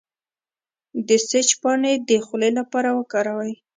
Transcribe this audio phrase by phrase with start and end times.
[1.07, 3.53] د سیج پاڼې د خولې لپاره وکاروئ